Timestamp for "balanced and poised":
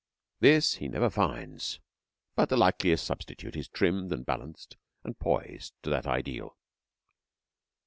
4.25-5.75